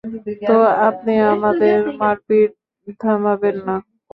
তো 0.49 0.57
আপনি 0.89 1.13
আমাদের 1.33 1.77
মারপিট 1.99 2.51
থামাবেন 2.99 3.55
না? 3.67 3.75